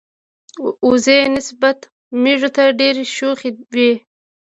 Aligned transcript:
وزې 0.89 1.17
نسبت 1.35 1.79
مېږو 2.21 2.49
ته 2.55 2.63
ډیری 2.79 3.05
شوخی 3.15 3.49
وی. 3.73 3.91